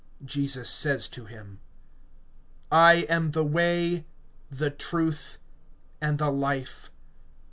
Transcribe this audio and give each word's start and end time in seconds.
(6)Jesus 0.25 0.65
says 0.65 1.07
to 1.09 1.25
him: 1.25 1.59
I 2.71 3.05
am 3.07 3.33
the 3.33 3.43
way, 3.43 4.03
the 4.49 4.71
truth, 4.71 5.37
and 6.01 6.17
the 6.17 6.31
life. 6.31 6.89